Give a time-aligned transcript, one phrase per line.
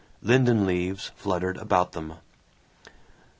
[0.23, 2.15] Linden leaves fluttered about them.